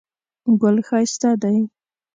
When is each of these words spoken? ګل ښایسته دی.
ګل 0.61 0.77
ښایسته 0.87 1.31
دی. 1.41 1.57